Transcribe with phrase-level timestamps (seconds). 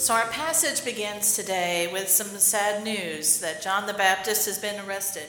[0.00, 4.82] So, our passage begins today with some sad news that John the Baptist has been
[4.86, 5.28] arrested.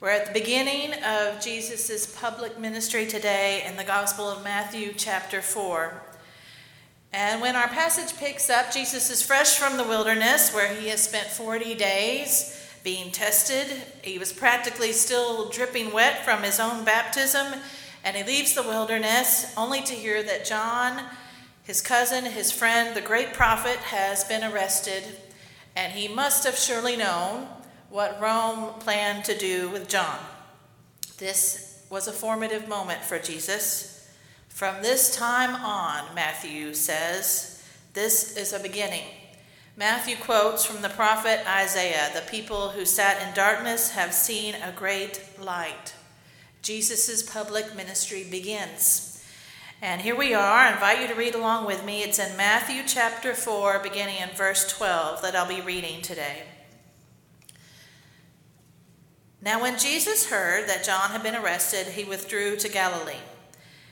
[0.00, 5.42] We're at the beginning of Jesus' public ministry today in the Gospel of Matthew, chapter
[5.42, 5.92] 4.
[7.12, 11.04] And when our passage picks up, Jesus is fresh from the wilderness where he has
[11.04, 13.66] spent 40 days being tested.
[14.00, 17.60] He was practically still dripping wet from his own baptism,
[18.02, 21.02] and he leaves the wilderness only to hear that John,
[21.66, 25.02] his cousin, his friend, the great prophet, has been arrested,
[25.74, 27.48] and he must have surely known
[27.90, 30.18] what Rome planned to do with John.
[31.18, 34.08] This was a formative moment for Jesus.
[34.48, 39.04] From this time on, Matthew says, this is a beginning.
[39.76, 44.72] Matthew quotes from the prophet Isaiah The people who sat in darkness have seen a
[44.72, 45.94] great light.
[46.62, 49.15] Jesus' public ministry begins.
[49.82, 50.40] And here we are.
[50.40, 52.02] I invite you to read along with me.
[52.02, 56.44] It's in Matthew chapter 4, beginning in verse 12, that I'll be reading today.
[59.42, 63.20] Now, when Jesus heard that John had been arrested, he withdrew to Galilee.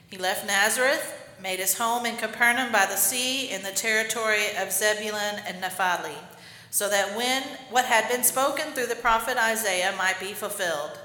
[0.09, 4.73] He left Nazareth, made his home in Capernaum by the sea in the territory of
[4.73, 6.17] Zebulun and Naphtali,
[6.71, 10.99] so that when what had been spoken through the prophet Isaiah might be fulfilled.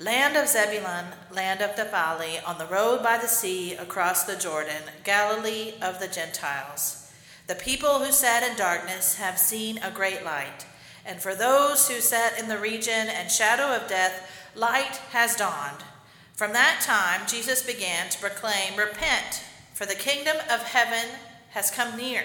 [0.00, 4.82] Land of Zebulun, land of Naphtali, on the road by the sea across the Jordan,
[5.04, 7.12] Galilee of the Gentiles.
[7.48, 10.64] The people who sat in darkness have seen a great light,
[11.04, 15.84] and for those who sat in the region and shadow of death, light has dawned.
[16.32, 19.42] From that time, Jesus began to proclaim, Repent,
[19.74, 21.10] for the kingdom of heaven
[21.50, 22.22] has come near.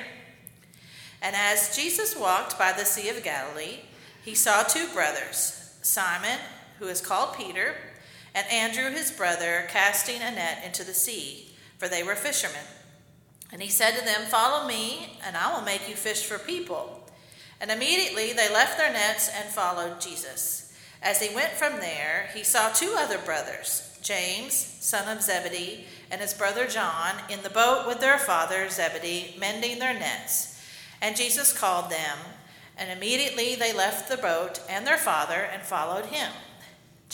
[1.22, 3.80] And as Jesus walked by the Sea of Galilee,
[4.24, 6.40] he saw two brothers, Simon,
[6.80, 7.76] who is called Peter,
[8.34, 12.66] and Andrew his brother, casting a net into the sea, for they were fishermen.
[13.52, 17.10] And he said to them, Follow me, and I will make you fish for people.
[17.62, 20.74] And immediately they left their nets and followed Jesus.
[21.02, 23.98] As he went from there, he saw two other brothers.
[24.02, 29.36] James, son of Zebedee, and his brother John in the boat with their father Zebedee,
[29.40, 30.62] mending their nets.
[31.02, 32.18] And Jesus called them,
[32.78, 36.32] and immediately they left the boat and their father and followed him.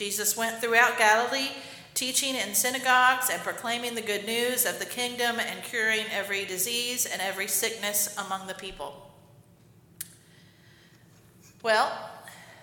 [0.01, 1.49] Jesus went throughout Galilee,
[1.93, 7.05] teaching in synagogues and proclaiming the good news of the kingdom and curing every disease
[7.05, 9.11] and every sickness among the people.
[11.61, 11.91] Well,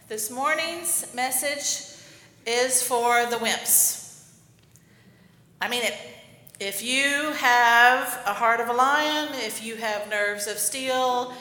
[0.08, 1.96] this morning's message
[2.44, 4.24] is for the wimps.
[5.60, 5.94] I mean, it,
[6.58, 11.32] if you have a heart of a lion, if you have nerves of steel,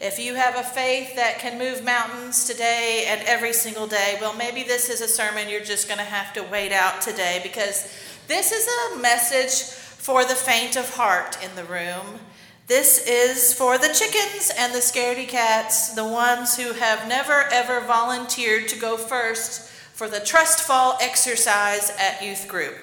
[0.00, 4.36] if you have a faith that can move mountains today and every single day, well,
[4.36, 7.92] maybe this is a sermon you're just going to have to wait out today because
[8.28, 12.20] this is a message for the faint of heart in the room.
[12.66, 17.80] This is for the chickens and the scaredy cats, the ones who have never ever
[17.80, 22.76] volunteered to go first for the trust fall exercise at youth group.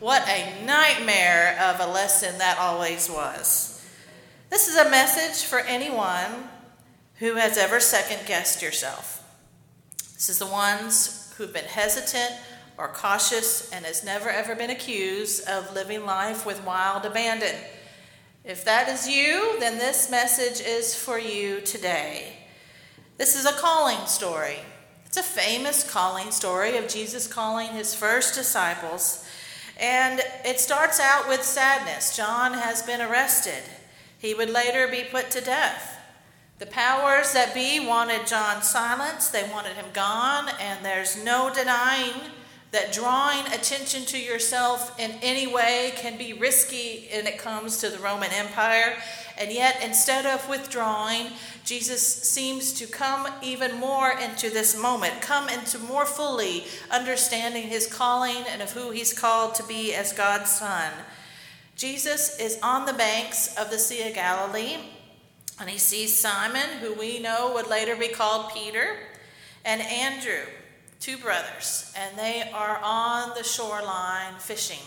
[0.00, 3.86] What a nightmare of a lesson that always was.
[4.50, 6.48] This is a message for anyone
[7.18, 9.24] who has ever second guessed yourself.
[10.14, 12.32] This is the ones who've been hesitant
[12.76, 17.54] or cautious and has never ever been accused of living life with wild abandon.
[18.44, 22.36] If that is you, then this message is for you today.
[23.16, 24.58] This is a calling story.
[25.06, 29.24] It's a famous calling story of Jesus calling his first disciples
[29.80, 32.16] and it starts out with sadness.
[32.16, 33.62] John has been arrested,
[34.18, 35.97] he would later be put to death.
[36.58, 42.20] The powers that be wanted John silenced, they wanted him gone, and there's no denying
[42.72, 47.88] that drawing attention to yourself in any way can be risky when it comes to
[47.88, 48.96] the Roman Empire.
[49.38, 51.28] And yet, instead of withdrawing,
[51.64, 57.86] Jesus seems to come even more into this moment, come into more fully understanding his
[57.86, 60.92] calling and of who he's called to be as God's Son.
[61.76, 64.78] Jesus is on the banks of the Sea of Galilee,
[65.60, 68.96] and he sees Simon, who we know would later be called Peter,
[69.64, 70.44] and Andrew,
[71.00, 74.84] two brothers, and they are on the shoreline fishing.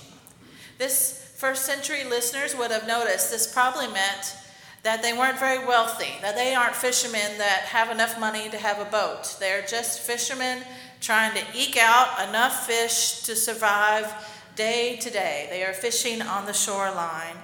[0.77, 4.35] This first century listeners would have noticed this probably meant
[4.83, 8.79] that they weren't very wealthy, that they aren't fishermen that have enough money to have
[8.79, 9.35] a boat.
[9.39, 10.63] They're just fishermen
[11.01, 14.12] trying to eke out enough fish to survive
[14.56, 15.47] day to day.
[15.50, 17.38] They are fishing on the shoreline.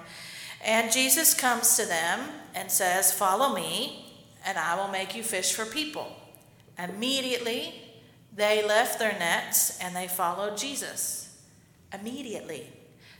[0.64, 2.20] And Jesus comes to them
[2.58, 4.04] and says, Follow me,
[4.44, 6.12] and I will make you fish for people.
[6.76, 7.72] Immediately,
[8.34, 11.36] they left their nets and they followed Jesus.
[11.92, 12.66] Immediately.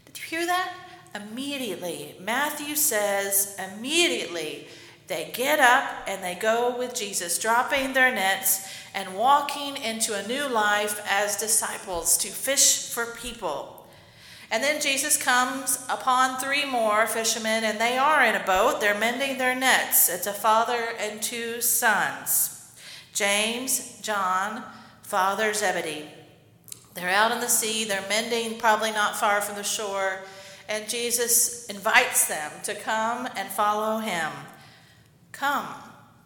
[0.05, 0.75] Did you hear that?
[1.15, 2.17] Immediately.
[2.21, 4.69] Matthew says, immediately
[5.07, 10.27] they get up and they go with Jesus, dropping their nets and walking into a
[10.29, 13.78] new life as disciples to fish for people.
[14.51, 18.81] And then Jesus comes upon three more fishermen, and they are in a boat.
[18.81, 20.09] They're mending their nets.
[20.09, 22.55] It's a father and two sons
[23.13, 24.63] James, John,
[25.03, 26.09] father Zebedee.
[26.95, 30.21] They're out in the sea, they're mending, probably not far from the shore,
[30.69, 34.31] and Jesus invites them to come and follow him.
[35.33, 35.67] Come,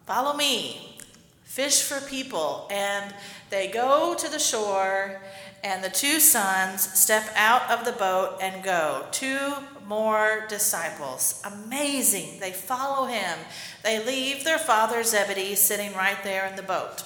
[0.05, 0.97] follow me,
[1.43, 2.67] fish for people.
[2.71, 3.13] And
[3.49, 5.21] they go to the shore,
[5.63, 9.05] and the two sons step out of the boat and go.
[9.11, 9.53] Two
[9.87, 11.41] more disciples.
[11.45, 12.39] Amazing.
[12.39, 13.39] They follow him.
[13.83, 17.03] They leave their father Zebedee sitting right there in the boat.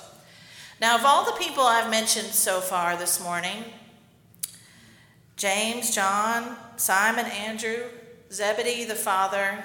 [0.82, 3.64] Now, of all the people I've mentioned so far this morning,
[5.36, 7.84] James, John, Simon, Andrew,
[8.32, 9.64] Zebedee the father,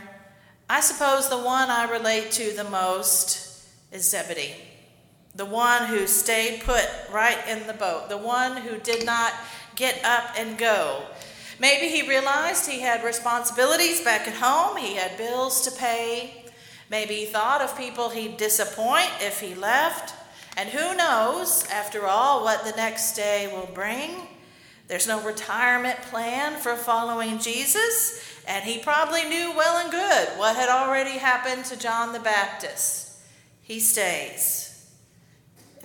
[0.69, 4.55] I suppose the one I relate to the most is Zebedee,
[5.34, 9.32] the one who stayed put right in the boat, the one who did not
[9.76, 11.02] get up and go.
[11.58, 16.44] Maybe he realized he had responsibilities back at home, he had bills to pay.
[16.90, 20.14] Maybe he thought of people he'd disappoint if he left.
[20.56, 24.11] And who knows, after all, what the next day will bring?
[24.88, 30.56] There's no retirement plan for following Jesus, and he probably knew well and good what
[30.56, 33.17] had already happened to John the Baptist.
[33.62, 34.71] He stays.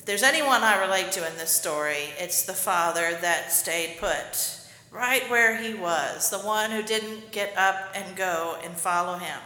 [0.07, 4.57] There's anyone I relate to in this story, it's the father that stayed put,
[4.89, 9.38] right where he was, the one who didn't get up and go and follow him.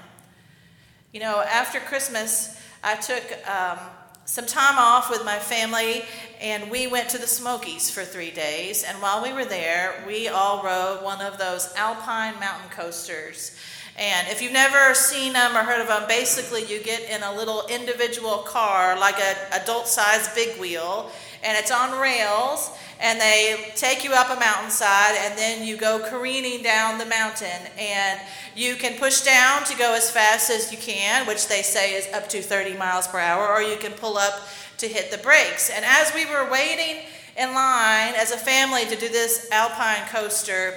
[1.14, 3.24] You know, after Christmas, I took.
[3.50, 3.80] Um,
[4.26, 6.06] some time off with my family,
[6.40, 8.84] and we went to the Smokies for three days.
[8.84, 13.58] And while we were there, we all rode one of those alpine mountain coasters.
[13.98, 17.36] And if you've never seen them or heard of them, basically you get in a
[17.36, 21.12] little individual car, like an adult-sized big wheel,
[21.44, 26.00] and it's on rails, and they take you up a mountainside, and then you go
[26.08, 28.20] careening down the mountain, and
[28.56, 32.08] you can push down to go as fast as you can, which they say is
[32.14, 34.48] up to 30 miles per hour, or you can pull up
[34.78, 35.70] to hit the brakes.
[35.70, 37.04] And as we were waiting
[37.38, 40.74] in line as a family to do this alpine coaster,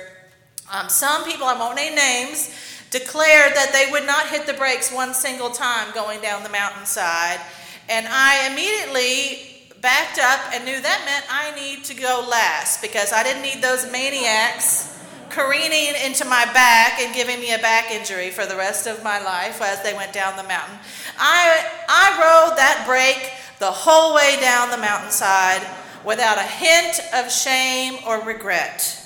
[0.72, 2.54] um, some people, I won't name names,
[2.94, 7.40] declared that they would not hit the brakes one single time going down the mountainside.
[7.88, 13.12] And I immediately backed up and knew that meant I need to go last because
[13.12, 14.96] I didn't need those maniacs
[15.28, 19.20] careening into my back and giving me a back injury for the rest of my
[19.20, 20.78] life as they went down the mountain.
[21.18, 25.66] I, I rode that brake the whole way down the mountainside
[26.06, 29.04] without a hint of shame or regret.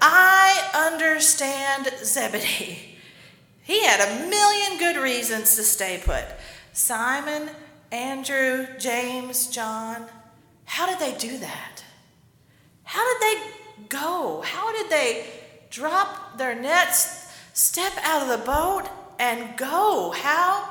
[0.00, 2.93] I understand Zebedee.
[3.64, 6.24] He had a million good reasons to stay put.
[6.72, 7.50] Simon,
[7.90, 10.06] Andrew, James, John,
[10.64, 11.84] how did they do that?
[12.84, 14.42] How did they go?
[14.42, 15.26] How did they
[15.74, 20.12] drop their nets, step out of the boat, and go.
[20.12, 20.68] How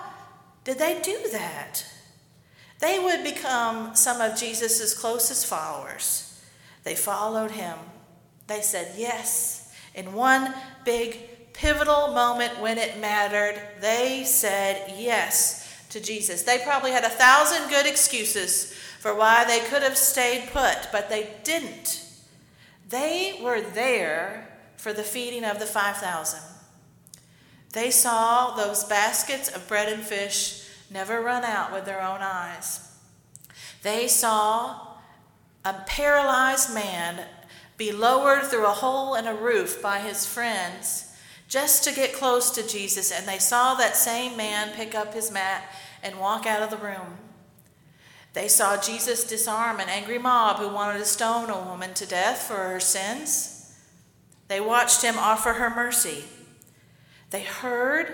[0.63, 1.85] did they do that?
[2.79, 6.41] They would become some of Jesus' closest followers.
[6.83, 7.77] They followed him.
[8.47, 9.73] They said yes.
[9.93, 10.53] In one
[10.85, 16.43] big pivotal moment when it mattered, they said yes to Jesus.
[16.43, 21.09] They probably had a thousand good excuses for why they could have stayed put, but
[21.09, 22.05] they didn't.
[22.89, 26.39] They were there for the feeding of the 5,000.
[27.73, 32.91] They saw those baskets of bread and fish never run out with their own eyes.
[33.81, 34.87] They saw
[35.65, 37.25] a paralyzed man
[37.77, 41.12] be lowered through a hole in a roof by his friends
[41.53, 45.29] just to get close to Jesus, and they saw that same man pick up his
[45.29, 45.63] mat
[46.01, 47.19] and walk out of the room.
[48.33, 52.41] They saw Jesus disarm an angry mob who wanted to stone a woman to death
[52.41, 53.71] for her sins.
[54.47, 56.23] They watched him offer her mercy.
[57.29, 58.11] They heard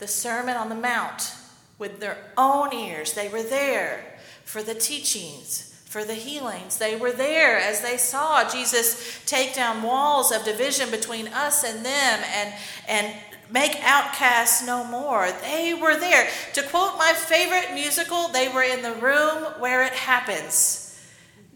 [0.00, 1.36] the Sermon on the Mount
[1.78, 3.12] with their own ears.
[3.12, 6.78] They were there for the teachings, for the healings.
[6.78, 11.84] They were there as they saw Jesus take down walls of division between us and
[11.84, 12.54] them and,
[12.88, 13.14] and
[13.50, 15.30] make outcasts no more.
[15.42, 16.30] They were there.
[16.54, 20.98] To quote my favorite musical, they were in the room where it happens.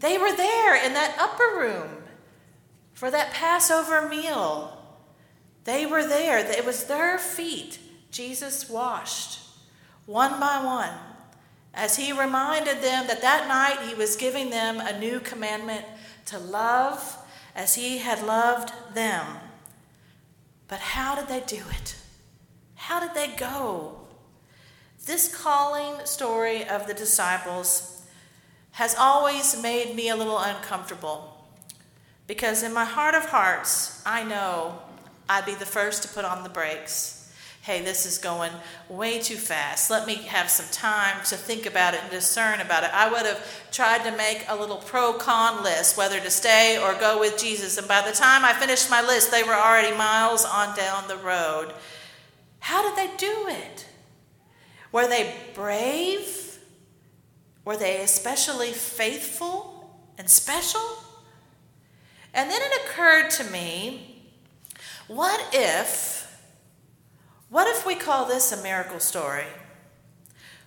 [0.01, 2.03] They were there in that upper room
[2.93, 4.77] for that Passover meal.
[5.63, 6.37] They were there.
[6.37, 7.79] It was their feet
[8.11, 9.39] Jesus washed
[10.05, 11.16] one by one
[11.77, 15.85] as he reminded them that that night he was giving them a new commandment
[16.25, 17.17] to love
[17.55, 19.25] as he had loved them.
[20.67, 21.95] But how did they do it?
[22.73, 23.99] How did they go?
[25.05, 28.01] This calling story of the disciples
[28.71, 31.45] has always made me a little uncomfortable
[32.25, 34.79] because in my heart of hearts, I know
[35.29, 37.16] I'd be the first to put on the brakes
[37.67, 38.53] hey, this is going
[38.87, 39.89] way too fast.
[39.89, 42.91] Let me have some time to think about it and discern about it.
[42.93, 46.97] I would have tried to make a little pro con list, whether to stay or
[46.97, 47.77] go with Jesus.
[47.77, 51.17] And by the time I finished my list, they were already miles on down the
[51.17, 51.73] road.
[52.59, 53.85] How did they do it?
[54.93, 56.59] Were they brave?
[57.65, 61.03] Were they especially faithful and special?
[62.33, 64.23] And then it occurred to me
[65.09, 66.26] what if
[67.49, 69.45] what if we call this a miracle story?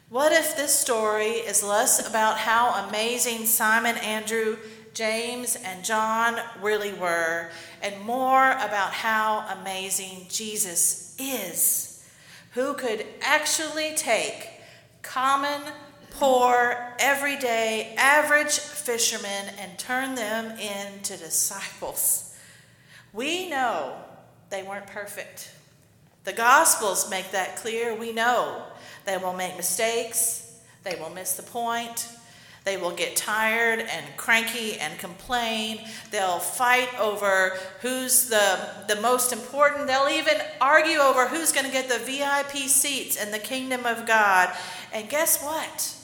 [0.09, 4.57] What if this story is less about how amazing Simon, Andrew,
[4.95, 7.51] James, and John really were,
[7.83, 12.05] and more about how amazing Jesus is,
[12.53, 14.49] who could actually take
[15.03, 15.61] common,
[16.11, 22.37] poor, everyday, average fishermen and turn them into disciples?
[23.13, 23.95] We know
[24.49, 25.53] they weren't perfect.
[26.25, 27.95] The Gospels make that clear.
[27.95, 28.63] We know
[29.05, 32.09] they will make mistakes, they will miss the point,
[32.65, 35.81] they will get tired and cranky and complain.
[36.11, 39.87] They'll fight over who's the, the most important.
[39.87, 44.07] They'll even argue over who's going to get the VIP seats in the kingdom of
[44.07, 44.55] God.
[44.93, 45.97] And guess what?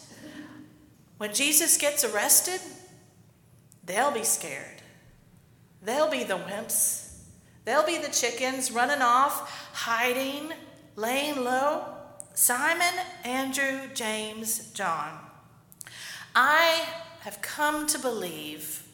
[1.19, 2.61] When Jesus gets arrested,
[3.85, 4.83] they'll be scared.
[5.83, 7.06] They'll be the wimps.
[7.67, 10.53] They'll be the chickens running off, hiding,
[10.95, 11.85] laying low.
[12.33, 12.95] Simon,
[13.25, 15.19] Andrew, James, John.
[16.33, 16.87] I
[17.21, 18.87] have come to believe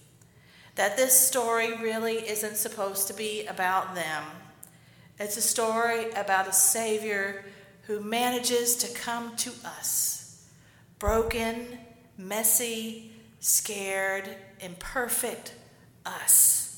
[0.76, 4.25] that this story really isn't supposed to be about them.
[5.19, 7.45] It's a story about a Savior
[7.83, 10.47] who manages to come to us,
[10.99, 11.79] broken,
[12.17, 15.52] messy, scared, imperfect
[16.07, 16.72] us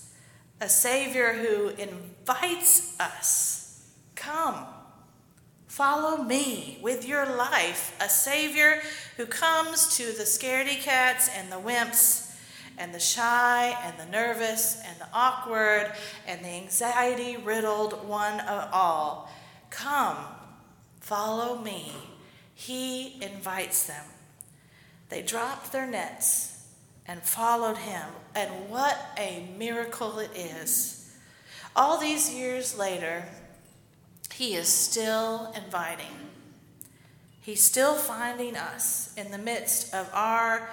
[0.60, 3.64] a Savior who invites us
[4.14, 4.64] come,
[5.66, 7.94] follow me with your life.
[8.00, 8.80] A Savior
[9.16, 12.34] who comes to the scaredy cats and the wimps
[12.78, 15.92] and the shy and the nervous and the awkward
[16.26, 19.30] and the anxiety riddled one of all.
[19.70, 20.16] Come,
[21.00, 21.92] follow me.
[22.54, 24.04] He invites them.
[25.10, 26.53] They dropped their nets
[27.06, 28.06] and followed him.
[28.34, 31.16] And what a miracle it is.
[31.76, 33.24] All these years later,
[34.32, 36.06] he is still inviting.
[37.40, 40.70] He's still finding us in the midst of our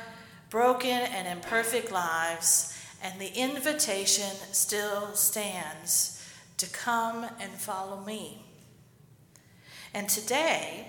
[0.50, 6.24] broken and imperfect lives, and the invitation still stands
[6.58, 8.46] to come and follow me.
[9.94, 10.88] And today,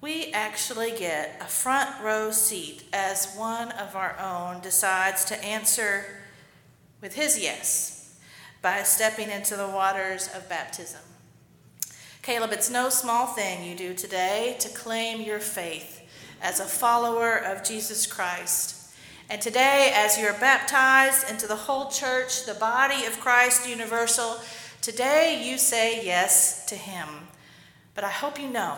[0.00, 6.04] we actually get a front row seat as one of our own decides to answer
[7.02, 8.18] with his yes
[8.62, 11.00] by stepping into the waters of baptism.
[12.22, 16.02] Caleb, it's no small thing you do today to claim your faith
[16.42, 18.76] as a follower of Jesus Christ.
[19.28, 24.38] And today, as you're baptized into the whole church, the body of Christ universal,
[24.80, 27.08] today you say yes to him.
[27.94, 28.76] But I hope you know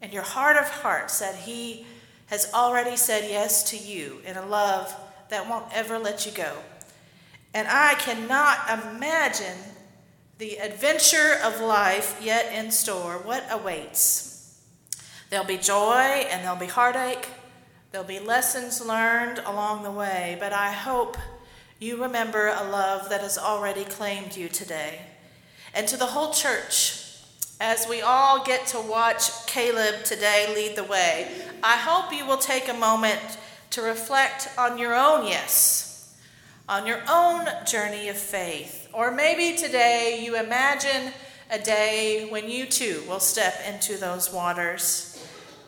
[0.00, 1.86] and your heart of hearts that He
[2.26, 4.94] has already said yes to you in a love
[5.28, 6.52] that won't ever let you go.
[7.54, 9.56] And I cannot imagine
[10.38, 14.60] the adventure of life yet in store, what awaits.
[15.30, 17.28] There'll be joy and there'll be heartache.
[17.90, 21.16] There'll be lessons learned along the way, but I hope
[21.78, 25.00] you remember a love that has already claimed you today.
[25.74, 26.95] And to the whole church,
[27.60, 31.30] as we all get to watch Caleb today lead the way,
[31.62, 33.20] I hope you will take a moment
[33.70, 36.16] to reflect on your own yes,
[36.68, 38.88] on your own journey of faith.
[38.92, 41.12] Or maybe today you imagine
[41.50, 45.12] a day when you too will step into those waters.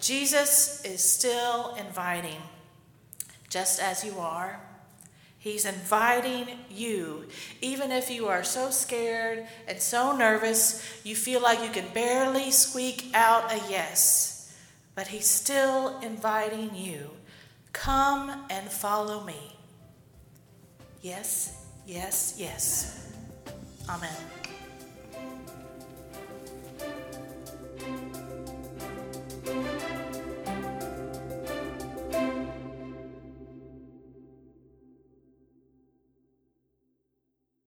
[0.00, 2.40] Jesus is still inviting,
[3.49, 4.61] just as you are.
[5.38, 7.26] He's inviting you,
[7.61, 12.50] even if you are so scared and so nervous, you feel like you can barely
[12.50, 14.57] squeak out a yes.
[14.97, 17.11] But He's still inviting you.
[17.73, 19.57] Come and follow me.
[21.02, 23.12] Yes, yes, yes.
[23.88, 24.38] Amen.